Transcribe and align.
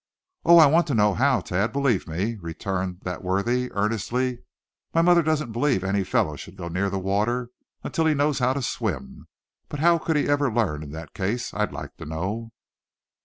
"Oh! 0.43 0.57
I 0.57 0.65
want 0.65 0.87
to 0.87 0.95
know 0.95 1.13
how, 1.13 1.41
Thad, 1.41 1.71
believe 1.71 2.07
me," 2.07 2.35
returned 2.41 3.01
that 3.01 3.23
worthy, 3.23 3.71
earnestly. 3.71 4.39
"My 4.95 5.03
mother 5.03 5.21
doesn't 5.21 5.51
believe 5.51 5.83
any 5.83 6.03
fellow 6.03 6.35
should 6.35 6.55
go 6.57 6.69
near 6.69 6.89
the 6.89 6.97
water 6.97 7.49
until 7.83 8.07
he 8.07 8.15
knows 8.15 8.39
how 8.39 8.53
to 8.53 8.63
swim; 8.63 9.27
but 9.69 9.79
how 9.79 9.99
could 9.99 10.15
he 10.15 10.27
ever 10.27 10.51
learn 10.51 10.81
in 10.81 10.89
that 10.93 11.13
case, 11.13 11.53
I'd 11.53 11.71
like 11.71 11.95
to 11.97 12.07
know?" 12.07 12.51